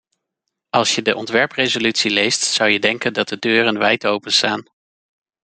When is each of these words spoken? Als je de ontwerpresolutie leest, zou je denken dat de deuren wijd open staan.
Als 0.69 0.95
je 0.95 1.01
de 1.01 1.15
ontwerpresolutie 1.15 2.11
leest, 2.11 2.41
zou 2.41 2.69
je 2.69 2.79
denken 2.79 3.13
dat 3.13 3.27
de 3.27 3.39
deuren 3.39 3.77
wijd 3.77 4.05
open 4.05 4.31
staan. 4.33 4.65